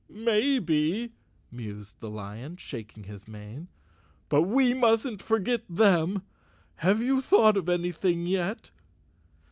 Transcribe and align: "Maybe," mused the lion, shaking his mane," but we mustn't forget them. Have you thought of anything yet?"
"Maybe," 0.09 1.11
mused 1.51 1.99
the 1.99 2.09
lion, 2.09 2.57
shaking 2.57 3.03
his 3.03 3.27
mane," 3.27 3.67
but 4.29 4.41
we 4.41 4.73
mustn't 4.73 5.21
forget 5.21 5.61
them. 5.69 6.23
Have 6.77 7.03
you 7.03 7.21
thought 7.21 7.55
of 7.55 7.69
anything 7.69 8.25
yet?" 8.25 8.71